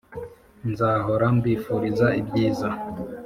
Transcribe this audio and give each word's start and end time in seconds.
nzahora 0.69 1.25
mbifuriza 1.37 2.07
ibyiza 2.21 2.69